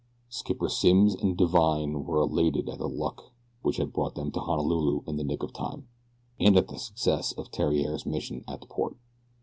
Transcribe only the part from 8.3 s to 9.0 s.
at that port.